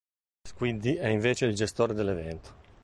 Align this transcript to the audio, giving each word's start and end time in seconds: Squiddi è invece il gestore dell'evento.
Squiddi 0.47 0.95
è 0.95 1.05
invece 1.09 1.45
il 1.45 1.53
gestore 1.53 1.93
dell'evento. 1.93 2.53